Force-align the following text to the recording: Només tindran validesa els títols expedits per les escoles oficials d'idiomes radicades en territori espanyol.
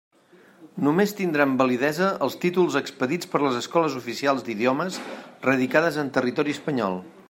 Només 0.85 1.11
tindran 1.19 1.53
validesa 1.59 2.07
els 2.27 2.37
títols 2.47 2.79
expedits 2.81 3.31
per 3.35 3.43
les 3.45 3.61
escoles 3.63 4.01
oficials 4.03 4.47
d'idiomes 4.49 5.01
radicades 5.51 6.05
en 6.05 6.15
territori 6.19 6.61
espanyol. 6.61 7.03